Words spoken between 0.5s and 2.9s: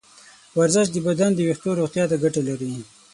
ورزش د بدن د ویښتو روغتیا ته ګټه لري.